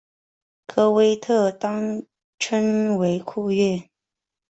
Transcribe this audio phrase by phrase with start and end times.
[0.65, 2.07] 科威特当时
[2.39, 3.91] 称为库锐。